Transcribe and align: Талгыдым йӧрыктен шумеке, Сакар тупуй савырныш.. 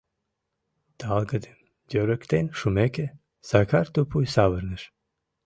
Талгыдым 0.99 1.59
йӧрыктен 1.91 2.45
шумеке, 2.59 3.07
Сакар 3.47 3.87
тупуй 3.93 4.25
савырныш.. 4.35 4.83